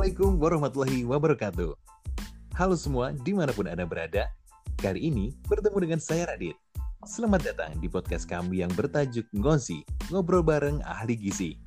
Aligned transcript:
Assalamualaikum 0.00 0.40
warahmatullahi 0.40 1.00
wabarakatuh. 1.04 1.76
Halo 2.56 2.72
semua, 2.72 3.12
di 3.12 3.36
mana 3.36 3.52
pun 3.52 3.68
Anda 3.68 3.84
berada. 3.84 4.32
Kali 4.80 4.96
ini 5.12 5.36
bertemu 5.44 5.76
dengan 5.76 6.00
saya 6.00 6.24
Radit. 6.32 6.56
Selamat 7.04 7.44
datang 7.44 7.76
di 7.76 7.84
podcast 7.84 8.24
kami 8.24 8.64
yang 8.64 8.72
bertajuk 8.72 9.28
Ngozi, 9.36 9.84
Ngobrol 10.08 10.40
Bareng 10.40 10.80
Ahli 10.88 11.20
Gizi. 11.20 11.60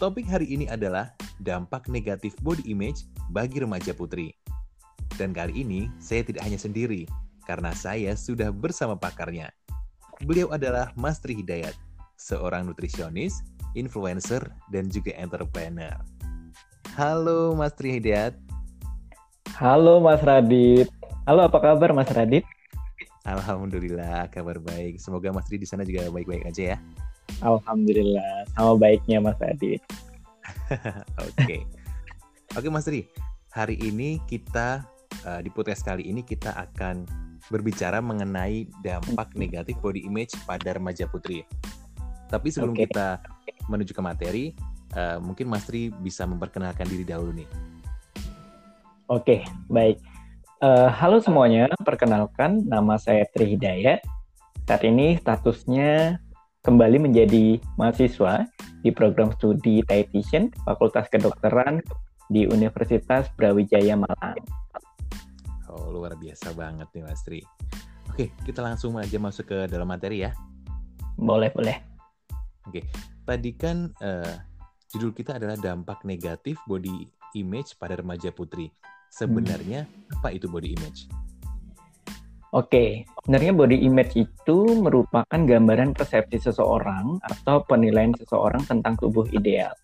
Topik 0.00 0.24
hari 0.24 0.48
ini 0.48 0.72
adalah 0.72 1.12
dampak 1.44 1.92
negatif 1.92 2.32
body 2.40 2.64
image 2.64 3.04
bagi 3.28 3.60
remaja 3.60 3.92
putri. 3.92 4.32
Dan 5.20 5.36
kali 5.36 5.52
ini 5.52 5.92
saya 6.00 6.24
tidak 6.24 6.48
hanya 6.48 6.56
sendiri, 6.56 7.04
karena 7.44 7.76
saya 7.76 8.16
sudah 8.16 8.48
bersama 8.48 8.96
pakarnya. 8.96 9.52
Beliau 10.24 10.48
adalah 10.48 10.96
Mas 10.96 11.20
Tri 11.20 11.36
Hidayat, 11.36 11.76
seorang 12.16 12.64
nutrisionis, 12.64 13.44
influencer, 13.76 14.48
dan 14.72 14.88
juga 14.88 15.12
entrepreneur. 15.20 15.92
Halo 16.98 17.54
Mas 17.54 17.78
Tri 17.78 17.94
Hidayat. 17.94 18.34
Halo 19.54 20.02
Mas 20.02 20.18
Radit. 20.18 20.90
Halo 21.30 21.46
apa 21.46 21.62
kabar 21.62 21.94
Mas 21.94 22.10
Radit? 22.10 22.42
Alhamdulillah 23.22 24.26
kabar 24.34 24.58
baik. 24.58 24.98
Semoga 24.98 25.30
Mas 25.30 25.46
Tri 25.46 25.62
di 25.62 25.68
sana 25.70 25.86
juga 25.86 26.10
baik-baik 26.10 26.50
aja 26.50 26.74
ya. 26.74 26.78
Alhamdulillah 27.38 28.50
sama 28.50 28.74
baiknya 28.74 29.22
Mas 29.22 29.38
Radit. 29.38 29.78
Oke. 31.22 31.62
Oke 32.58 32.66
Mas 32.66 32.82
Tri, 32.82 33.06
hari 33.54 33.78
ini 33.78 34.18
kita 34.26 34.82
uh, 35.22 35.38
di 35.38 35.54
podcast 35.54 35.86
kali 35.86 36.02
ini 36.02 36.26
kita 36.26 36.50
akan 36.50 37.06
berbicara 37.46 38.02
mengenai 38.02 38.66
dampak 38.82 39.38
negatif 39.38 39.78
body 39.78 40.02
image 40.02 40.34
pada 40.50 40.74
remaja 40.74 41.06
putri. 41.06 41.46
Tapi 42.26 42.50
sebelum 42.50 42.74
okay. 42.74 42.90
kita 42.90 43.22
menuju 43.70 43.94
ke 43.94 44.02
materi, 44.02 44.44
uh, 44.94 45.18
mungkin 45.20 45.50
Mas 45.50 45.66
Tri 45.66 45.90
bisa 45.90 46.24
memperkenalkan 46.24 46.86
diri 46.88 47.04
dahulu 47.04 47.34
nih. 47.34 47.48
Oke, 49.08 49.44
baik. 49.72 50.00
Uh, 50.60 50.90
halo 50.90 51.18
semuanya, 51.22 51.70
perkenalkan 51.84 52.66
nama 52.68 53.00
saya 53.00 53.24
Tri 53.32 53.56
Hidayat. 53.56 54.04
Saat 54.68 54.84
ini 54.84 55.16
statusnya 55.16 56.20
kembali 56.60 57.08
menjadi 57.08 57.56
mahasiswa 57.80 58.44
di 58.84 58.90
program 58.92 59.32
studi 59.32 59.80
dietitian 59.86 60.52
Fakultas 60.68 61.08
Kedokteran 61.08 61.80
di 62.28 62.44
Universitas 62.44 63.32
Brawijaya 63.32 63.96
Malang. 63.96 64.36
Oh, 65.72 65.88
luar 65.88 66.18
biasa 66.20 66.52
banget 66.52 66.88
nih 66.92 67.04
Mas 67.06 67.24
Tri. 67.24 67.40
Oke, 68.12 68.34
kita 68.44 68.60
langsung 68.60 68.98
aja 69.00 69.16
masuk 69.16 69.48
ke 69.48 69.58
dalam 69.70 69.88
materi 69.88 70.26
ya. 70.26 70.36
Boleh, 71.16 71.48
boleh. 71.54 71.80
Oke, 72.68 72.84
tadi 73.24 73.56
kan 73.56 73.88
uh, 74.04 74.47
Judul 74.88 75.12
kita 75.12 75.36
adalah 75.36 75.60
dampak 75.60 76.00
negatif 76.08 76.56
body 76.64 77.04
image 77.36 77.76
pada 77.76 78.00
remaja 78.00 78.32
putri. 78.32 78.72
Sebenarnya 79.12 79.84
hmm. 79.84 80.16
apa 80.16 80.32
itu 80.32 80.48
body 80.48 80.72
image? 80.72 81.12
Oke, 82.56 83.04
sebenarnya 83.20 83.52
body 83.52 83.84
image 83.84 84.16
itu 84.16 84.58
merupakan 84.80 85.28
gambaran 85.28 85.92
persepsi 85.92 86.40
seseorang 86.40 87.20
atau 87.20 87.60
penilaian 87.68 88.16
seseorang 88.16 88.64
tentang 88.64 88.96
tubuh 88.96 89.28
ideal. 89.36 89.76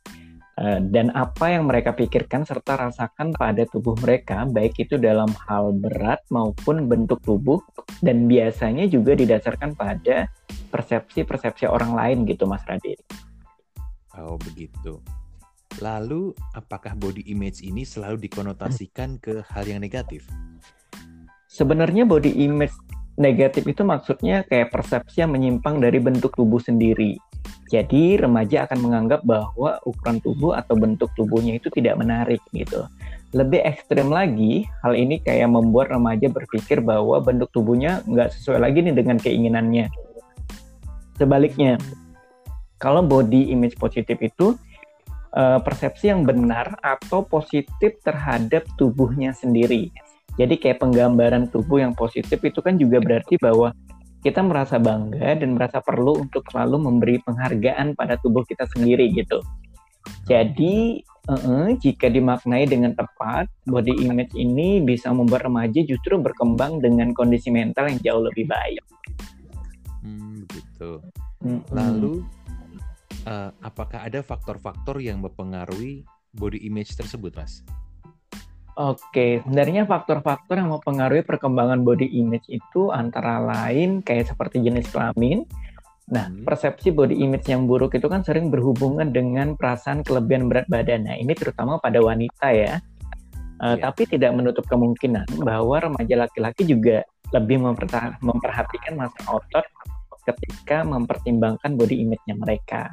Eh, 0.56 0.80
dan 0.88 1.12
apa 1.12 1.52
yang 1.52 1.68
mereka 1.68 1.92
pikirkan 1.92 2.48
serta 2.48 2.88
rasakan 2.88 3.36
pada 3.36 3.68
tubuh 3.68 3.92
mereka, 4.00 4.48
baik 4.48 4.88
itu 4.88 4.96
dalam 4.96 5.28
hal 5.44 5.76
berat 5.76 6.24
maupun 6.32 6.88
bentuk 6.88 7.20
tubuh, 7.20 7.60
dan 8.00 8.24
biasanya 8.24 8.88
juga 8.88 9.12
didasarkan 9.12 9.76
pada 9.76 10.32
persepsi-persepsi 10.72 11.68
orang 11.68 11.92
lain 11.92 12.24
gitu, 12.24 12.48
Mas 12.48 12.64
Radit. 12.64 13.04
Oh 14.18 14.38
begitu. 14.38 15.02
Lalu 15.82 16.30
apakah 16.54 16.94
body 16.94 17.26
image 17.26 17.66
ini 17.66 17.82
selalu 17.82 18.30
dikonotasikan 18.30 19.18
ke 19.18 19.42
hal 19.50 19.66
yang 19.66 19.82
negatif? 19.82 20.26
Sebenarnya 21.50 22.06
body 22.06 22.30
image 22.46 22.74
negatif 23.18 23.66
itu 23.66 23.82
maksudnya 23.82 24.46
kayak 24.46 24.70
persepsi 24.70 25.22
yang 25.22 25.34
menyimpang 25.34 25.82
dari 25.82 25.98
bentuk 25.98 26.34
tubuh 26.34 26.62
sendiri. 26.62 27.18
Jadi 27.74 28.20
remaja 28.20 28.70
akan 28.70 28.78
menganggap 28.86 29.26
bahwa 29.26 29.82
ukuran 29.82 30.22
tubuh 30.22 30.54
atau 30.54 30.78
bentuk 30.78 31.10
tubuhnya 31.18 31.58
itu 31.58 31.72
tidak 31.74 31.98
menarik 31.98 32.38
gitu. 32.54 32.86
Lebih 33.34 33.66
ekstrim 33.66 34.14
lagi, 34.14 34.62
hal 34.86 34.94
ini 34.94 35.18
kayak 35.18 35.50
membuat 35.50 35.90
remaja 35.90 36.30
berpikir 36.30 36.78
bahwa 36.78 37.18
bentuk 37.18 37.50
tubuhnya 37.50 37.98
nggak 38.06 38.30
sesuai 38.30 38.62
lagi 38.62 38.78
nih 38.78 38.94
dengan 38.94 39.18
keinginannya. 39.18 39.90
Sebaliknya, 41.18 41.82
kalau 42.84 43.00
body 43.00 43.48
image 43.48 43.80
positif 43.80 44.20
itu 44.20 44.60
uh, 45.32 45.56
persepsi 45.64 46.12
yang 46.12 46.28
benar 46.28 46.76
atau 46.84 47.24
positif 47.24 47.96
terhadap 48.04 48.68
tubuhnya 48.76 49.32
sendiri. 49.32 49.88
Jadi 50.36 50.60
kayak 50.60 50.84
penggambaran 50.84 51.48
tubuh 51.48 51.80
yang 51.80 51.96
positif 51.96 52.36
itu 52.44 52.60
kan 52.60 52.76
juga 52.76 53.00
berarti 53.00 53.40
bahwa 53.40 53.72
kita 54.20 54.40
merasa 54.44 54.76
bangga 54.76 55.36
dan 55.36 55.56
merasa 55.56 55.80
perlu 55.80 56.20
untuk 56.20 56.44
selalu 56.52 56.76
memberi 56.90 57.16
penghargaan 57.24 57.96
pada 57.96 58.20
tubuh 58.20 58.44
kita 58.44 58.68
sendiri 58.76 59.08
gitu. 59.16 59.40
Jadi 60.28 61.04
uh 61.28 61.32
-uh, 61.36 61.66
jika 61.76 62.08
dimaknai 62.08 62.64
dengan 62.68 62.92
tepat, 62.96 63.48
body 63.68 64.04
image 64.04 64.32
ini 64.36 64.80
bisa 64.80 65.12
membuat 65.12 65.48
remaja 65.48 65.80
justru 65.84 66.20
berkembang 66.20 66.80
dengan 66.80 67.12
kondisi 67.16 67.48
mental 67.48 67.88
yang 67.88 68.00
jauh 68.00 68.22
lebih 68.24 68.48
baik. 68.48 68.80
Hmm, 70.04 70.44
gitu. 70.52 71.00
Lalu 71.72 72.20
uh, 73.24 73.50
apakah 73.64 74.04
ada 74.04 74.20
faktor-faktor 74.20 75.00
yang 75.00 75.24
mempengaruhi 75.24 76.04
body 76.36 76.60
image 76.68 76.92
tersebut, 76.92 77.32
Mas? 77.32 77.64
Oke, 78.74 79.38
sebenarnya 79.46 79.86
faktor-faktor 79.86 80.58
yang 80.58 80.74
mempengaruhi 80.74 81.22
perkembangan 81.22 81.86
body 81.86 82.10
image 82.10 82.44
itu 82.50 82.90
antara 82.90 83.38
lain 83.38 84.02
kayak 84.02 84.34
seperti 84.34 84.60
jenis 84.60 84.90
kelamin. 84.90 85.46
Nah, 86.10 86.28
hmm. 86.28 86.44
persepsi 86.44 86.92
body 86.92 87.16
image 87.22 87.48
yang 87.48 87.64
buruk 87.64 87.96
itu 87.96 88.04
kan 88.10 88.20
sering 88.20 88.52
berhubungan 88.52 89.08
dengan 89.14 89.56
perasaan 89.56 90.04
kelebihan 90.04 90.52
berat 90.52 90.68
badan. 90.68 91.08
Nah, 91.08 91.16
ini 91.16 91.32
terutama 91.32 91.80
pada 91.80 92.02
wanita 92.02 92.52
ya. 92.52 92.82
Uh, 93.62 93.78
yeah. 93.78 93.88
Tapi 93.88 94.10
tidak 94.10 94.34
menutup 94.34 94.66
kemungkinan 94.66 95.40
bahwa 95.46 95.80
remaja 95.80 96.26
laki-laki 96.26 96.66
juga 96.66 97.06
lebih 97.30 97.62
memperhatikan 98.20 98.98
masa 98.98 99.22
otot 99.30 99.64
ketika 100.24 100.82
mempertimbangkan 100.82 101.76
body 101.76 102.04
image-nya 102.04 102.34
mereka. 102.36 102.92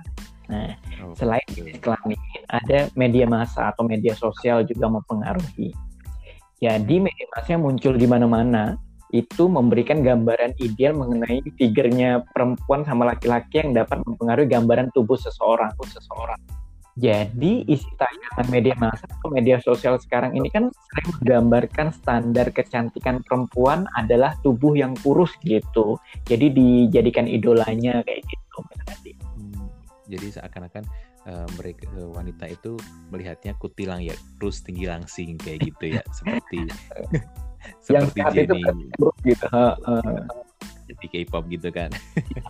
Nah, 0.51 0.75
oh, 1.07 1.15
selain 1.15 1.43
jenis 1.55 1.79
kelamin, 1.79 2.19
ada 2.51 2.91
media 2.99 3.23
massa 3.23 3.71
atau 3.71 3.87
media 3.87 4.11
sosial 4.19 4.67
juga 4.67 4.91
mempengaruhi. 4.91 5.71
Jadi 6.59 6.95
media 6.99 7.27
massa 7.31 7.55
yang 7.55 7.63
muncul 7.63 7.95
di 7.95 8.05
mana-mana 8.05 8.75
itu 9.11 9.47
memberikan 9.47 10.03
gambaran 10.03 10.55
ideal 10.59 10.95
mengenai 10.95 11.43
figurnya 11.59 12.23
perempuan 12.31 12.87
sama 12.87 13.11
laki-laki 13.11 13.59
yang 13.63 13.75
dapat 13.75 13.99
mempengaruhi 14.07 14.47
gambaran 14.47 14.87
tubuh 14.95 15.19
seseorang. 15.19 15.71
Tubuh 15.75 15.91
seseorang. 15.91 16.39
Jadi 16.99 17.63
isi 17.71 17.87
tayangan 17.95 18.45
media 18.51 18.75
massa 18.75 19.07
atau 19.07 19.31
media 19.31 19.63
sosial 19.63 19.95
sekarang 19.95 20.35
ini 20.35 20.51
kan 20.51 20.67
sering 20.91 21.07
menggambarkan 21.19 21.87
standar 21.95 22.51
kecantikan 22.51 23.23
perempuan 23.23 23.87
adalah 23.95 24.35
tubuh 24.43 24.75
yang 24.75 24.91
kurus 24.99 25.31
gitu. 25.39 25.95
Jadi 26.27 26.51
dijadikan 26.51 27.31
idolanya 27.31 28.03
kayak 28.03 28.27
gitu. 28.27 28.57
Hmm, 29.39 29.71
jadi 30.11 30.27
seakan-akan 30.35 30.83
uh, 31.31 31.47
mereka 31.55 31.87
uh, 31.95 32.11
wanita 32.11 32.51
itu 32.51 32.75
melihatnya 33.07 33.55
kutilang 33.55 34.03
ya, 34.03 34.15
kurus 34.35 34.59
tinggi 34.59 34.83
langsing 34.83 35.39
kayak 35.39 35.71
gitu 35.71 35.95
ya, 35.95 36.03
seperti 36.11 36.67
seperti 37.87 38.19
yang 38.19 38.35
Jenny. 38.35 38.91
itu 38.91 39.07
gitu. 39.23 39.45
Uh, 39.47 39.79
uh. 39.87 40.19
Jadi 40.91 41.07
K-pop 41.07 41.47
gitu 41.47 41.71
kan. 41.71 41.87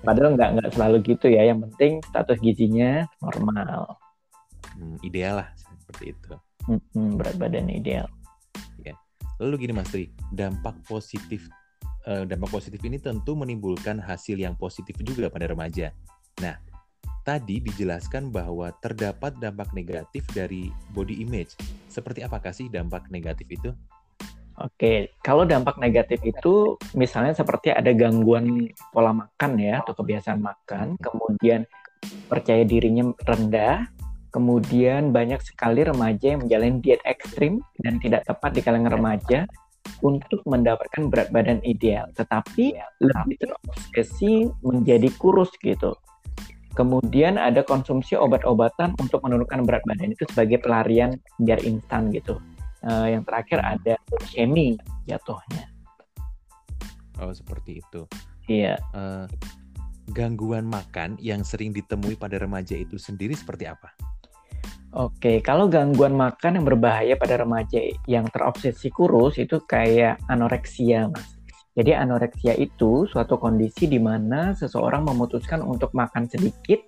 Padahal 0.02 0.34
nggak 0.34 0.50
nggak 0.58 0.69
selalu 0.73 0.97
gitu 1.13 1.29
ya. 1.29 1.46
Yang 1.53 1.69
penting 1.69 1.94
status 2.09 2.41
gizinya 2.41 3.05
normal 3.22 4.01
hmm, 4.78 4.97
ideal 5.03 5.44
lah 5.44 5.50
seperti 5.58 6.14
itu. 6.14 6.34
Hmm, 6.68 7.18
berat 7.18 7.35
badan 7.41 7.68
ideal. 7.72 8.06
Ya. 8.82 8.94
Lalu 9.41 9.68
gini 9.68 9.73
Mas 9.73 9.90
Tri, 9.90 10.14
dampak 10.29 10.78
positif 10.85 11.50
uh, 12.08 12.23
dampak 12.26 12.50
positif 12.50 12.82
ini 12.82 12.97
tentu 12.97 13.34
menimbulkan 13.38 14.02
hasil 14.02 14.38
yang 14.38 14.58
positif 14.58 14.97
juga 15.02 15.29
pada 15.29 15.50
remaja. 15.50 15.94
Nah, 16.41 16.58
tadi 17.22 17.62
dijelaskan 17.62 18.34
bahwa 18.34 18.73
terdapat 18.82 19.38
dampak 19.38 19.73
negatif 19.78 20.26
dari 20.34 20.73
body 20.94 21.22
image. 21.22 21.53
Seperti 21.91 22.26
apakah 22.26 22.53
sih 22.56 22.72
dampak 22.72 23.09
negatif 23.14 23.47
itu? 23.50 23.72
Oke, 24.62 25.18
kalau 25.26 25.41
dampak 25.47 25.82
negatif 25.82 26.22
itu 26.22 26.78
misalnya 26.94 27.34
seperti 27.34 27.73
ada 27.73 27.90
gangguan 27.97 28.70
pola 28.94 29.09
makan 29.09 29.58
ya 29.58 29.82
atau 29.82 29.97
kebiasaan 29.97 30.38
makan, 30.38 31.02
kemudian 31.02 31.66
percaya 32.29 32.62
dirinya 32.62 33.09
rendah, 33.26 33.90
Kemudian 34.32 35.12
banyak 35.12 35.44
sekali 35.44 35.84
remaja 35.84 36.36
yang 36.36 36.48
menjalani 36.48 36.80
diet 36.80 37.04
ekstrim 37.04 37.60
dan 37.84 38.00
tidak 38.00 38.24
tepat 38.24 38.56
di 38.56 38.62
kalangan 38.64 38.96
remaja 38.96 39.44
untuk 40.00 40.40
mendapatkan 40.48 41.12
berat 41.12 41.30
badan 41.36 41.60
ideal, 41.68 42.08
tetapi 42.16 42.80
lebih 43.04 43.38
terobsesi 43.44 44.48
menjadi 44.64 45.12
kurus 45.20 45.52
gitu. 45.60 45.94
Kemudian 46.72 47.36
ada 47.36 47.68
konsumsi 47.68 48.16
obat-obatan 48.16 48.96
untuk 49.04 49.20
menurunkan 49.28 49.68
berat 49.68 49.84
badan 49.84 50.16
itu 50.16 50.24
sebagai 50.32 50.64
pelarian 50.64 51.20
biar 51.44 51.60
instan 51.68 52.08
gitu. 52.16 52.40
Uh, 52.82 53.12
yang 53.12 53.28
terakhir 53.28 53.60
ada 53.60 54.00
shaming 54.32 54.80
jatuhnya. 55.06 55.68
Oh 57.20 57.36
seperti 57.36 57.84
itu. 57.84 58.08
Iya. 58.48 58.80
Uh, 58.96 59.28
gangguan 60.16 60.66
makan 60.66 61.20
yang 61.20 61.44
sering 61.44 61.76
ditemui 61.76 62.16
pada 62.16 62.40
remaja 62.40 62.74
itu 62.80 62.96
sendiri 62.96 63.36
seperti 63.36 63.68
apa? 63.68 63.92
Oke, 64.91 65.40
kalau 65.40 65.72
gangguan 65.72 66.20
makan 66.20 66.59
yang 66.59 66.66
berbahaya 66.67 67.16
pada 67.16 67.40
remaja 67.40 67.79
yang 68.11 68.28
terobsesi 68.28 68.91
kurus 68.91 69.40
itu 69.40 69.64
kayak 69.64 70.20
anoreksia, 70.28 71.08
Mas. 71.08 71.40
Jadi 71.72 71.96
anoreksia 71.96 72.52
itu 72.59 73.08
suatu 73.08 73.40
kondisi 73.40 73.88
di 73.88 73.96
mana 74.03 74.52
seseorang 74.52 75.08
memutuskan 75.08 75.64
untuk 75.64 75.96
makan 75.96 76.28
sedikit 76.28 76.84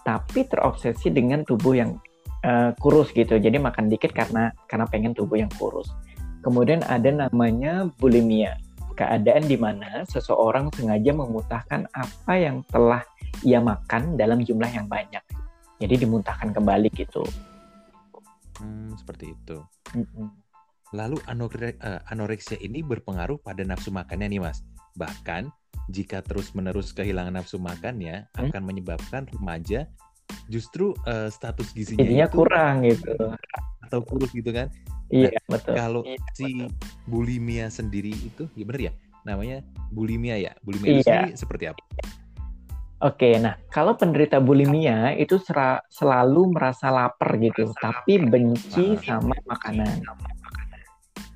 tapi 0.00 0.48
terobsesi 0.48 1.12
dengan 1.12 1.44
tubuh 1.44 1.76
yang 1.76 2.00
uh, 2.40 2.72
kurus 2.80 3.12
gitu. 3.12 3.36
Jadi 3.36 3.60
makan 3.60 3.92
dikit 3.92 4.16
karena 4.16 4.48
karena 4.64 4.88
pengen 4.88 5.12
tubuh 5.12 5.36
yang 5.36 5.52
kurus. 5.60 5.92
Kemudian 6.40 6.80
ada 6.88 7.28
namanya 7.28 7.84
bulimia. 8.00 8.56
Keadaan 8.96 9.44
di 9.44 9.60
mana 9.60 10.08
seseorang 10.08 10.72
sengaja 10.72 11.12
memuntahkan 11.12 11.84
apa 11.92 12.32
yang 12.36 12.64
telah 12.72 13.04
ia 13.44 13.60
makan 13.60 14.16
dalam 14.16 14.40
jumlah 14.40 14.68
yang 14.68 14.88
banyak. 14.88 15.20
Jadi 15.82 16.06
dimuntahkan 16.06 16.54
kembali 16.54 16.88
gitu. 16.94 17.26
Hmm, 18.62 18.94
seperti 18.94 19.34
itu. 19.34 19.58
Mm 19.98 20.06
-mm. 20.06 20.28
Lalu 20.94 21.18
anore 21.26 21.74
uh, 21.82 22.00
anoreksia 22.06 22.60
ini 22.62 22.84
berpengaruh 22.86 23.42
pada 23.42 23.66
nafsu 23.66 23.90
makannya 23.90 24.38
nih 24.38 24.40
mas. 24.44 24.62
Bahkan 24.94 25.50
jika 25.90 26.22
terus-menerus 26.22 26.94
kehilangan 26.94 27.42
nafsu 27.42 27.58
makannya 27.58 28.30
hmm? 28.30 28.38
akan 28.38 28.62
menyebabkan 28.62 29.26
remaja 29.34 29.90
justru 30.46 30.94
uh, 31.08 31.26
status 31.28 31.74
gizinya 31.74 32.04
Gizinya 32.04 32.26
itu 32.28 32.36
kurang 32.38 32.74
gitu 32.86 33.12
atau 33.82 33.98
kurus 34.04 34.30
gitu 34.30 34.52
kan. 34.54 34.70
Iya 35.12 35.34
nah, 35.34 35.58
betul. 35.58 35.74
Kalau 35.76 36.02
iya, 36.06 36.16
si 36.32 36.48
bulimia 37.04 37.66
sendiri 37.68 38.12
itu 38.12 38.48
ya 38.56 38.64
benar 38.64 38.80
ya 38.80 38.92
namanya 39.26 39.64
bulimia 39.92 40.38
ya. 40.38 40.52
Bulimia 40.64 40.88
iya. 40.88 40.96
itu 41.00 41.04
sendiri 41.08 41.32
seperti 41.36 41.64
apa? 41.68 41.82
Oke, 43.02 43.34
nah 43.42 43.58
kalau 43.66 43.98
penderita 43.98 44.38
bulimia 44.38 45.10
itu 45.18 45.34
selalu 45.90 46.54
merasa 46.54 46.86
lapar 46.86 47.34
gitu, 47.42 47.74
tapi 47.82 48.22
benci 48.22 48.94
sama 49.02 49.34
makanan. 49.42 50.06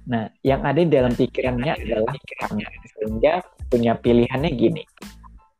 Nah, 0.06 0.30
yang 0.46 0.62
ada 0.62 0.78
di 0.78 0.86
dalam 0.86 1.10
pikirannya 1.10 1.74
adalah 1.74 2.14
makanan, 2.14 2.70
sehingga 2.86 3.42
punya 3.66 3.98
pilihannya 3.98 4.50
gini, 4.54 4.86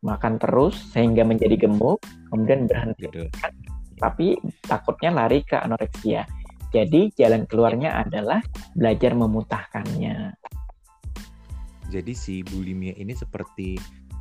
makan 0.06 0.38
terus 0.38 0.78
sehingga 0.94 1.26
menjadi 1.26 1.66
gemuk, 1.66 1.98
kemudian 2.30 2.70
berhenti, 2.70 3.10
gitu. 3.10 3.26
tapi 3.98 4.38
takutnya 4.62 5.10
lari 5.10 5.42
ke 5.42 5.58
anoreksia. 5.58 6.22
Jadi 6.70 7.10
jalan 7.18 7.50
keluarnya 7.50 8.06
adalah 8.06 8.38
belajar 8.78 9.10
memutahkannya. 9.18 10.38
Jadi 11.90 12.12
si 12.14 12.46
bulimia 12.46 12.94
ini 12.94 13.10
seperti 13.10 13.74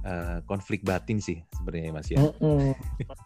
uh, 0.05 0.37
konflik 0.45 0.85
batin 0.85 1.17
sih 1.17 1.41
sebenarnya 1.57 1.91
Mas 1.91 2.07
ya. 2.07 2.21
Mm-mm. 2.21 2.71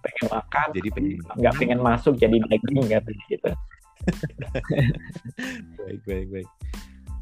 Pengen 0.01 0.27
makan, 0.31 0.67
jadi 0.73 0.89
pengen 0.95 1.15
nggak 1.37 1.53
pengen 1.59 1.79
masuk 1.83 2.13
jadi 2.15 2.39
daging 2.47 2.87
gitu. 3.27 3.51
baik 5.77 6.01
baik 6.07 6.27
baik. 6.31 6.49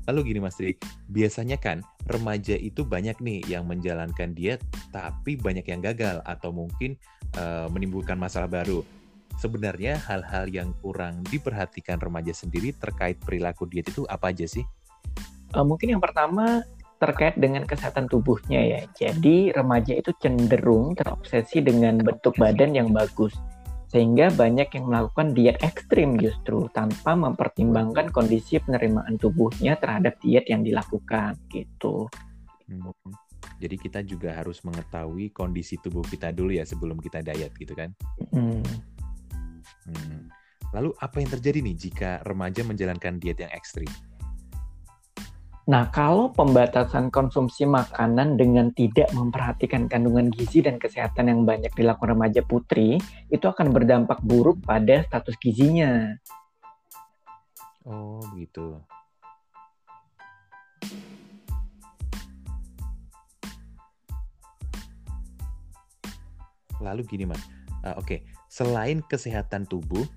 Lalu 0.08 0.20
gini 0.32 0.40
Mas 0.40 0.56
Tri, 0.56 0.80
biasanya 1.12 1.60
kan 1.60 1.84
remaja 2.08 2.56
itu 2.56 2.88
banyak 2.88 3.20
nih 3.20 3.44
yang 3.44 3.68
menjalankan 3.68 4.32
diet 4.32 4.64
tapi 4.96 5.36
banyak 5.36 5.68
yang 5.68 5.84
gagal 5.84 6.24
atau 6.24 6.56
mungkin 6.56 6.96
uh, 7.36 7.68
menimbulkan 7.68 8.16
masalah 8.16 8.48
baru. 8.48 8.88
Sebenarnya 9.36 10.00
hal-hal 10.00 10.48
yang 10.48 10.72
kurang 10.80 11.28
diperhatikan 11.28 12.00
remaja 12.00 12.32
sendiri 12.32 12.72
terkait 12.72 13.20
perilaku 13.20 13.68
diet 13.68 13.92
itu 13.92 14.08
apa 14.08 14.32
aja 14.32 14.48
sih? 14.48 14.64
Uh, 15.52 15.68
mungkin 15.68 15.92
yang 15.92 16.02
pertama 16.02 16.64
terkait 16.98 17.38
dengan 17.38 17.64
kesehatan 17.64 18.10
tubuhnya 18.10 18.62
ya. 18.62 18.82
Jadi 18.98 19.54
remaja 19.54 19.94
itu 19.94 20.12
cenderung 20.18 20.98
terobsesi 20.98 21.62
dengan 21.62 22.02
bentuk 22.02 22.34
badan 22.38 22.74
yang 22.74 22.90
bagus. 22.90 23.34
Sehingga 23.88 24.36
banyak 24.36 24.68
yang 24.76 24.86
melakukan 24.92 25.32
diet 25.32 25.64
ekstrim 25.64 26.20
justru 26.20 26.68
tanpa 26.76 27.16
mempertimbangkan 27.16 28.12
kondisi 28.12 28.60
penerimaan 28.60 29.16
tubuhnya 29.16 29.80
terhadap 29.80 30.20
diet 30.20 30.44
yang 30.52 30.60
dilakukan 30.66 31.40
gitu. 31.48 32.12
Hmm. 32.68 32.92
Jadi 33.58 33.76
kita 33.80 34.04
juga 34.04 34.36
harus 34.36 34.60
mengetahui 34.68 35.32
kondisi 35.32 35.80
tubuh 35.80 36.04
kita 36.04 36.36
dulu 36.36 36.52
ya 36.52 36.68
sebelum 36.68 37.00
kita 37.00 37.24
diet 37.24 37.56
gitu 37.56 37.74
kan. 37.74 37.96
Hmm. 38.36 38.60
Hmm. 39.88 40.28
Lalu 40.76 40.92
apa 41.00 41.24
yang 41.24 41.32
terjadi 41.32 41.64
nih 41.64 41.76
jika 41.80 42.12
remaja 42.28 42.68
menjalankan 42.68 43.24
diet 43.24 43.40
yang 43.40 43.54
ekstrim? 43.56 43.88
Nah, 45.68 45.92
kalau 45.92 46.32
pembatasan 46.32 47.12
konsumsi 47.12 47.68
makanan 47.68 48.40
dengan 48.40 48.72
tidak 48.72 49.12
memperhatikan 49.12 49.92
kandungan 49.92 50.32
gizi 50.32 50.64
dan 50.64 50.80
kesehatan 50.80 51.28
yang 51.28 51.44
banyak 51.44 51.76
dilakukan 51.76 52.16
remaja 52.16 52.40
putri, 52.40 52.96
itu 53.28 53.44
akan 53.44 53.76
berdampak 53.76 54.24
buruk 54.24 54.64
pada 54.64 55.04
status 55.04 55.36
gizinya. 55.36 56.16
Oh, 57.84 58.24
begitu. 58.32 58.80
Lalu 66.80 67.02
gini, 67.12 67.28
Mas. 67.28 67.44
Uh, 67.84 67.92
Oke, 68.00 68.00
okay. 68.00 68.20
selain 68.48 69.04
kesehatan 69.04 69.68
tubuh, 69.68 70.08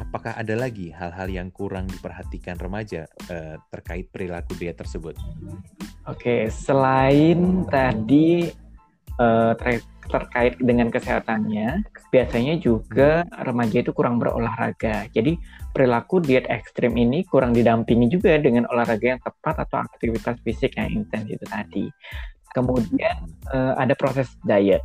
apakah 0.00 0.32
ada 0.34 0.56
lagi 0.56 0.88
hal-hal 0.90 1.28
yang 1.28 1.48
kurang 1.52 1.84
diperhatikan 1.86 2.56
remaja 2.56 3.04
uh, 3.28 3.60
terkait 3.68 4.08
perilaku 4.08 4.56
dia 4.56 4.72
tersebut? 4.72 5.14
Oke, 6.08 6.48
selain 6.48 7.68
tadi 7.68 8.48
uh, 9.20 9.52
ter 9.60 9.84
terkait 10.10 10.58
dengan 10.58 10.90
kesehatannya, 10.90 11.86
biasanya 12.10 12.58
juga 12.58 13.22
remaja 13.46 13.78
itu 13.78 13.94
kurang 13.94 14.18
berolahraga. 14.18 15.06
Jadi 15.14 15.38
perilaku 15.70 16.18
diet 16.18 16.50
ekstrim 16.50 16.98
ini 16.98 17.22
kurang 17.30 17.54
didampingi 17.54 18.10
juga 18.10 18.34
dengan 18.42 18.66
olahraga 18.74 19.14
yang 19.14 19.22
tepat 19.22 19.62
atau 19.62 19.78
aktivitas 19.86 20.34
fisik 20.42 20.74
yang 20.74 20.90
intens 20.90 21.30
itu 21.30 21.46
tadi. 21.46 21.86
Kemudian 22.50 23.30
uh, 23.54 23.78
ada 23.78 23.94
proses 23.94 24.26
diet 24.42 24.82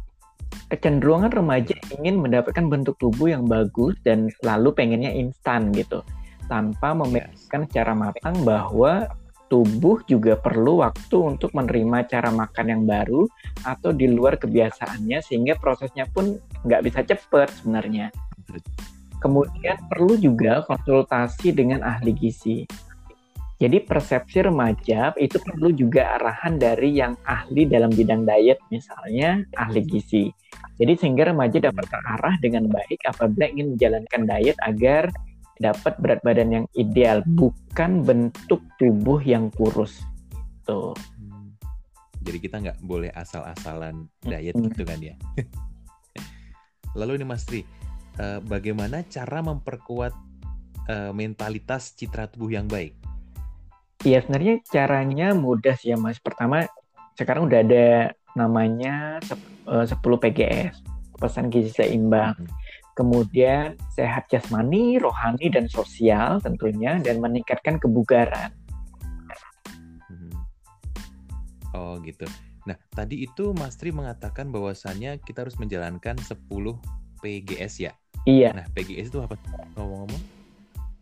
kecenderungan 0.69 1.29
remaja 1.29 1.77
ingin 1.99 2.19
mendapatkan 2.19 2.65
bentuk 2.65 2.97
tubuh 2.97 3.29
yang 3.29 3.45
bagus 3.45 3.93
dan 4.01 4.31
selalu 4.41 4.73
pengennya 4.73 5.13
instan 5.13 5.69
gitu 5.73 6.01
tanpa 6.49 6.93
memikirkan 6.93 7.65
secara 7.69 7.93
matang 7.97 8.37
bahwa 8.45 9.09
tubuh 9.45 10.01
juga 10.09 10.33
perlu 10.37 10.81
waktu 10.81 11.17
untuk 11.21 11.53
menerima 11.53 12.09
cara 12.09 12.33
makan 12.33 12.65
yang 12.65 12.83
baru 12.85 13.29
atau 13.61 13.93
di 13.93 14.09
luar 14.09 14.41
kebiasaannya 14.41 15.21
sehingga 15.21 15.57
prosesnya 15.57 16.09
pun 16.09 16.37
nggak 16.65 16.81
bisa 16.81 17.05
cepat 17.05 17.53
sebenarnya. 17.61 18.09
Kemudian 19.21 19.77
perlu 19.89 20.17
juga 20.17 20.61
konsultasi 20.65 21.53
dengan 21.53 21.81
ahli 21.81 22.13
gizi. 22.13 22.65
Jadi 23.65 23.81
persepsi 23.81 24.45
remaja 24.45 25.09
itu 25.17 25.41
perlu 25.41 25.73
juga 25.73 26.21
arahan 26.21 26.61
dari 26.61 27.01
yang 27.01 27.17
ahli 27.25 27.65
dalam 27.65 27.89
bidang 27.89 28.21
diet, 28.21 28.61
misalnya 28.69 29.41
ahli 29.57 29.81
gizi. 29.81 30.29
Jadi 30.77 30.93
sehingga 30.93 31.33
remaja 31.33 31.57
dapat 31.57 31.89
terarah 31.89 32.37
dengan 32.45 32.69
baik 32.69 33.01
apabila 33.09 33.49
ingin 33.49 33.73
menjalankan 33.73 34.21
diet 34.29 34.53
agar 34.61 35.09
dapat 35.57 35.97
berat 35.97 36.21
badan 36.21 36.49
yang 36.53 36.65
ideal, 36.77 37.25
bukan 37.25 38.05
bentuk 38.05 38.61
tubuh 38.77 39.17
yang 39.25 39.49
kurus. 39.57 39.97
Tuh. 40.69 40.93
Hmm. 41.17 41.57
Jadi 42.21 42.37
kita 42.37 42.61
nggak 42.61 42.85
boleh 42.85 43.09
asal-asalan 43.17 44.05
diet 44.21 44.53
hmm. 44.53 44.69
gitu 44.69 44.85
kan 44.85 45.01
ya. 45.01 45.17
Lalu 47.01 47.17
ini 47.17 47.25
Mas 47.25 47.49
Tri, 47.49 47.65
uh, 48.21 48.45
bagaimana 48.45 49.01
cara 49.09 49.41
memperkuat 49.41 50.13
uh, 50.85 51.11
mentalitas 51.17 51.97
citra 51.97 52.29
tubuh 52.29 52.53
yang 52.53 52.69
baik? 52.69 52.93
Iya 54.05 54.21
sebenarnya 54.21 54.61
caranya 54.69 55.33
mudah 55.33 55.73
sih 55.73 55.89
ya 55.89 55.97
mas. 55.97 56.21
Pertama 56.21 56.69
sekarang 57.17 57.49
udah 57.49 57.65
ada 57.65 58.13
namanya 58.37 59.17
10 59.65 59.89
eh, 59.89 60.19
PGS, 60.21 60.85
pesan 61.17 61.49
gizi 61.49 61.73
seimbang. 61.73 62.37
Hmm. 62.37 62.53
Kemudian 62.95 63.75
sehat 63.91 64.29
jasmani, 64.29 65.01
rohani 65.01 65.49
dan 65.49 65.65
sosial 65.67 66.37
tentunya 66.39 67.01
dan 67.01 67.17
meningkatkan 67.17 67.81
kebugaran. 67.81 68.53
Hmm. 70.05 70.37
Oh 71.73 71.97
gitu. 72.05 72.29
Nah, 72.69 72.77
tadi 72.93 73.25
itu 73.25 73.57
Mas 73.57 73.73
Tri 73.77 73.89
mengatakan 73.89 74.53
bahwasannya 74.53 75.17
kita 75.25 75.49
harus 75.49 75.57
menjalankan 75.57 76.17
10 76.21 76.45
PGS 77.25 77.73
ya? 77.81 77.91
Iya. 78.29 78.53
Nah, 78.53 78.65
PGS 78.69 79.09
itu 79.09 79.21
apa? 79.21 79.37
Ngomong-ngomong? 79.77 80.21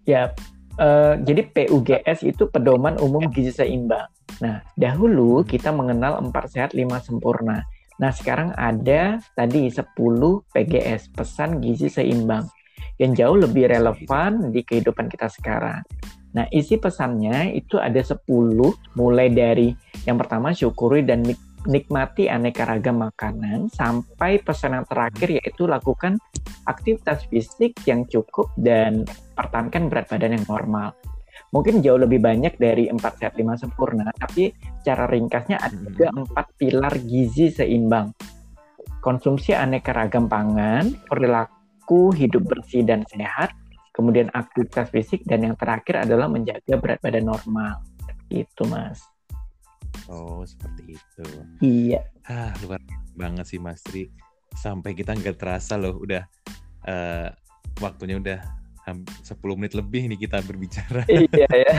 Ya, 0.03 0.35
Uh, 0.73 1.21
jadi 1.21 1.45
PUGS 1.53 2.25
itu 2.25 2.49
pedoman 2.49 2.97
umum 2.97 3.29
gizi 3.29 3.53
seimbang. 3.53 4.09
Nah, 4.41 4.65
dahulu 4.73 5.45
kita 5.45 5.69
mengenal 5.69 6.17
empat 6.17 6.49
sehat 6.49 6.71
lima 6.73 6.97
sempurna. 6.97 7.61
Nah, 8.01 8.09
sekarang 8.09 8.57
ada 8.57 9.21
tadi 9.37 9.69
10 9.69 9.85
PGS, 10.49 11.13
pesan 11.13 11.61
gizi 11.61 11.93
seimbang, 11.93 12.49
yang 12.97 13.13
jauh 13.13 13.37
lebih 13.37 13.69
relevan 13.69 14.49
di 14.49 14.65
kehidupan 14.65 15.13
kita 15.13 15.29
sekarang. 15.29 15.85
Nah, 16.33 16.49
isi 16.49 16.81
pesannya 16.81 17.53
itu 17.53 17.77
ada 17.77 18.01
10, 18.01 18.25
mulai 18.97 19.29
dari 19.29 19.69
yang 20.09 20.17
pertama 20.17 20.49
syukuri 20.49 21.05
dan 21.05 21.21
nikmati 21.69 22.27
aneka 22.27 22.67
ragam 22.67 23.03
makanan, 23.03 23.71
sampai 23.71 24.39
pesan 24.43 24.77
yang 24.79 24.87
terakhir 24.87 25.39
yaitu 25.39 25.67
lakukan 25.67 26.19
aktivitas 26.67 27.27
fisik 27.27 27.75
yang 27.87 28.03
cukup 28.07 28.51
dan 28.59 29.07
pertahankan 29.35 29.87
berat 29.91 30.07
badan 30.11 30.35
yang 30.39 30.45
normal 30.47 30.95
mungkin 31.53 31.85
jauh 31.85 32.01
lebih 32.01 32.19
banyak 32.19 32.57
dari 32.57 32.89
empat 32.89 33.21
sehat 33.21 33.37
lima 33.37 33.53
sempurna, 33.53 34.09
tapi 34.17 34.49
cara 34.81 35.05
ringkasnya 35.05 35.61
ada 35.61 35.77
hmm. 35.77 35.85
juga 35.93 36.07
empat 36.09 36.45
pilar 36.57 36.93
gizi 37.05 37.53
seimbang. 37.53 38.09
Konsumsi 38.99 39.53
aneka 39.53 39.93
ragam 39.93 40.25
pangan, 40.25 40.89
perilaku 41.05 42.09
hidup 42.17 42.49
bersih 42.49 42.81
dan 42.81 43.05
sehat, 43.05 43.53
kemudian 43.93 44.33
aktivitas 44.33 44.89
fisik, 44.89 45.21
dan 45.29 45.45
yang 45.45 45.55
terakhir 45.55 46.09
adalah 46.09 46.25
menjaga 46.25 46.73
berat 46.81 46.99
badan 47.05 47.29
normal. 47.29 47.85
Itu, 48.33 48.65
Mas. 48.65 49.12
Oh, 50.11 50.43
seperti 50.43 50.97
itu. 50.97 51.27
Iya. 51.63 52.01
Ah, 52.27 52.51
luar 52.65 52.79
banget 53.15 53.45
sih, 53.47 53.59
Mas 53.59 53.81
Tri. 53.81 54.09
Sampai 54.53 54.93
kita 54.93 55.15
nggak 55.15 55.39
terasa 55.39 55.79
loh, 55.79 55.97
udah 55.97 56.23
uh, 56.85 57.29
waktunya 57.81 58.19
udah 58.19 58.39
10 58.83 59.39
menit 59.55 59.73
lebih 59.73 60.11
nih 60.11 60.19
kita 60.27 60.43
berbicara. 60.43 61.07
Iya 61.11 61.47
ya. 61.49 61.75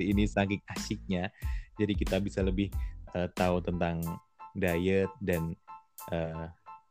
Ini 0.00 0.26
saking 0.26 0.60
asiknya. 0.66 1.30
Jadi 1.78 1.92
kita 1.94 2.18
bisa 2.18 2.42
lebih 2.42 2.68
uh, 3.14 3.30
tahu 3.30 3.62
tentang 3.62 4.02
diet 4.52 5.08
dan 5.22 5.54
uh, 6.10 6.50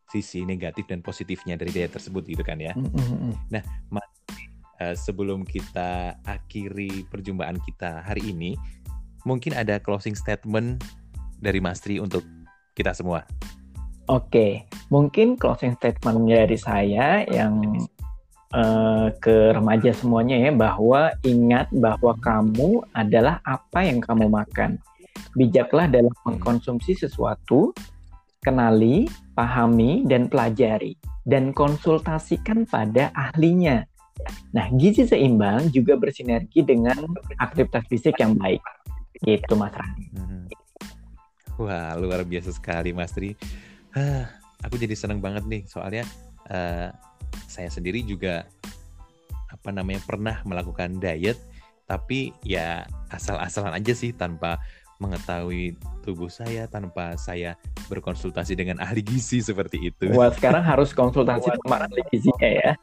sisi 0.10 0.48
negatif 0.48 0.90
dan 0.90 1.04
positifnya 1.06 1.60
dari 1.60 1.70
diet 1.70 1.94
tersebut 1.94 2.26
gitu 2.26 2.42
kan 2.42 2.58
ya. 2.58 2.74
Mm-hmm. 2.74 3.54
Nah, 3.54 3.64
Mas, 3.94 4.10
uh, 4.82 4.96
sebelum 4.96 5.46
kita 5.46 6.18
akhiri 6.26 7.06
perjumpaan 7.12 7.60
kita 7.62 8.02
hari 8.02 8.34
ini, 8.34 8.58
mungkin 9.24 9.56
ada 9.56 9.80
closing 9.80 10.16
statement 10.16 10.84
dari 11.40 11.60
Mas 11.64 11.80
Tri 11.80 12.00
untuk 12.00 12.24
kita 12.76 12.92
semua. 12.96 13.24
Oke, 14.10 14.66
mungkin 14.90 15.38
closing 15.38 15.78
statement 15.78 16.26
dari 16.26 16.58
saya 16.58 17.24
yang 17.30 17.62
uh, 18.54 19.14
ke 19.22 19.54
remaja 19.54 19.94
semuanya 19.94 20.50
ya 20.50 20.52
bahwa 20.54 21.14
ingat 21.22 21.70
bahwa 21.70 22.18
kamu 22.18 22.82
adalah 22.98 23.38
apa 23.46 23.86
yang 23.86 24.02
kamu 24.02 24.26
makan. 24.30 24.82
Bijaklah 25.38 25.86
dalam 25.86 26.14
mengkonsumsi 26.26 26.98
sesuatu, 26.98 27.70
kenali, 28.42 29.06
pahami 29.38 30.08
dan 30.10 30.26
pelajari 30.26 30.98
dan 31.30 31.54
konsultasikan 31.54 32.66
pada 32.66 33.14
ahlinya. 33.14 33.86
Nah, 34.52 34.68
gizi 34.76 35.08
seimbang 35.08 35.72
juga 35.72 35.96
bersinergi 35.96 36.66
dengan 36.66 36.98
aktivitas 37.40 37.88
fisik 37.88 38.20
yang 38.20 38.36
baik. 38.36 38.60
Gitu 39.24 39.54
Mas 39.56 39.76
Rani. 39.76 40.06
Hmm. 40.16 40.46
Wah, 41.60 41.92
luar 42.00 42.24
biasa 42.24 42.56
sekali 42.56 42.96
Mas 42.96 43.12
Tri. 43.12 43.36
Huh, 43.92 44.24
aku 44.64 44.80
jadi 44.80 44.96
senang 44.96 45.20
banget 45.20 45.44
nih 45.48 45.64
soalnya 45.68 46.04
uh, 46.52 46.94
saya 47.50 47.70
sendiri 47.70 48.06
juga 48.06 48.46
apa 49.50 49.74
namanya 49.74 50.00
pernah 50.06 50.40
melakukan 50.46 51.02
diet 51.02 51.36
tapi 51.90 52.32
ya 52.46 52.86
asal-asalan 53.10 53.74
aja 53.74 53.98
sih 53.98 54.14
tanpa 54.14 54.62
mengetahui 55.02 55.74
tubuh 56.04 56.30
saya 56.30 56.68
tanpa 56.70 57.16
saya 57.16 57.56
berkonsultasi 57.88 58.54
dengan 58.54 58.78
ahli 58.84 59.02
gizi 59.02 59.40
seperti 59.42 59.90
itu. 59.90 60.12
Wah 60.14 60.30
sekarang 60.30 60.62
harus 60.62 60.92
konsultasi 60.94 61.50
sama 61.66 61.88
ahli 61.88 62.04
gizi 62.12 62.30
ya. 62.40 62.76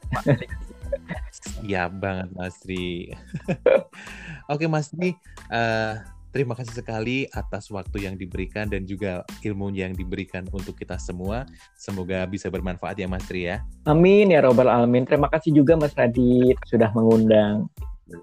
Ya 1.63 1.87
banget 1.93 2.33
Mas 2.33 2.57
Tri. 2.59 3.13
Oke 4.53 4.65
Mas 4.67 4.89
Tri, 4.91 5.13
uh, 5.53 6.01
Terima 6.37 6.53
kasih 6.53 6.85
sekali 6.85 7.25
atas 7.33 7.73
waktu 7.73 8.05
yang 8.05 8.21
diberikan 8.21 8.69
dan 8.69 8.85
juga 8.85 9.25
ilmu 9.41 9.73
yang 9.73 9.97
diberikan 9.97 10.45
untuk 10.53 10.77
kita 10.77 11.01
semua. 11.01 11.49
Semoga 11.81 12.29
bisa 12.29 12.53
bermanfaat 12.53 13.01
ya 13.01 13.09
Mas 13.09 13.25
Tri 13.25 13.49
ya. 13.49 13.65
Amin 13.89 14.29
ya 14.29 14.45
robbal 14.45 14.69
alamin. 14.69 15.09
Terima 15.09 15.33
kasih 15.33 15.57
juga 15.57 15.81
Mas 15.81 15.97
Radit 15.97 16.61
sudah 16.69 16.93
mengundang. 16.93 17.73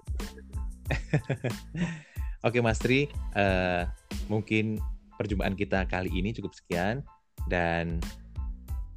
Oke 2.46 2.62
Mas 2.62 2.78
Tri, 2.78 3.10
uh, 3.34 3.82
mungkin 4.30 4.78
perjumpaan 5.18 5.58
kita 5.58 5.82
kali 5.90 6.14
ini 6.14 6.30
cukup 6.38 6.54
sekian 6.54 7.02
dan 7.50 7.98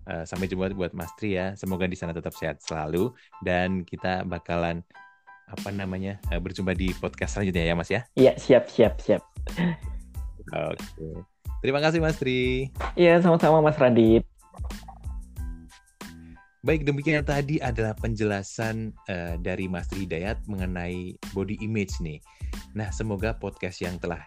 uh, 0.05 0.29
sampai 0.29 0.45
jumpa 0.45 0.77
buat 0.77 0.93
Mas 0.93 1.09
Tri 1.17 1.41
ya. 1.41 1.57
Semoga 1.57 1.89
di 1.89 1.97
sana 1.97 2.13
tetap 2.13 2.37
sehat 2.37 2.61
selalu 2.61 3.09
dan 3.41 3.81
kita 3.81 4.21
bakalan 4.29 4.85
apa 5.47 5.71
namanya 5.71 6.19
uh, 6.27 6.39
berjumpa 6.39 6.75
di 6.75 6.91
podcast 6.99 7.39
selanjutnya 7.39 7.63
ya 7.71 7.73
Mas 7.73 7.89
ya. 7.89 8.01
Iya 8.19 8.33
siap 8.35 8.67
siap 8.67 8.99
siap. 8.99 9.23
Oke. 10.51 11.07
Terima 11.63 11.79
kasih 11.79 11.99
Mas 12.03 12.19
Tri. 12.19 12.69
Iya 12.99 13.23
sama-sama 13.23 13.63
Mas 13.63 13.79
Radit. 13.79 14.27
Baik 16.67 16.83
demikian 16.83 17.23
tadi 17.23 17.63
adalah 17.63 17.95
penjelasan 17.95 18.91
uh, 19.07 19.39
dari 19.39 19.71
Mas 19.71 19.87
Tri 19.87 20.03
Hidayat 20.03 20.43
mengenai 20.51 21.15
body 21.31 21.63
image 21.63 21.95
nih. 22.03 22.19
Nah 22.75 22.91
semoga 22.91 23.31
podcast 23.31 23.79
yang 23.79 23.95
telah 24.03 24.19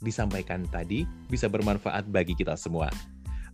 disampaikan 0.00 0.64
tadi 0.72 1.04
bisa 1.28 1.44
bermanfaat 1.48 2.08
bagi 2.08 2.32
kita 2.32 2.56
semua. 2.56 2.88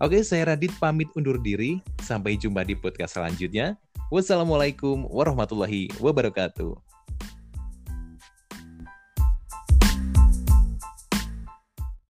Oke, 0.00 0.24
saya 0.24 0.56
Radit 0.56 0.72
pamit 0.80 1.12
undur 1.12 1.36
diri. 1.36 1.82
Sampai 2.00 2.40
jumpa 2.40 2.64
di 2.64 2.72
podcast 2.72 3.20
selanjutnya. 3.20 3.76
Wassalamualaikum 4.08 5.04
warahmatullahi 5.06 5.92
wabarakatuh. 6.00 6.89